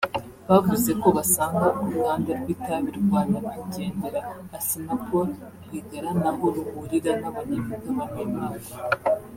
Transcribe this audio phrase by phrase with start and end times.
[0.49, 4.21] Bavuze ko basanga uruganda rw’itabi rwa Nykwigendera
[4.57, 5.27] Assinapol
[5.63, 8.71] Rwigara ntaho ruhurira n’abanyamigabane barwo